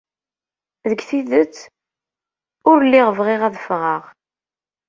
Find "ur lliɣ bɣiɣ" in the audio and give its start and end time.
2.69-3.41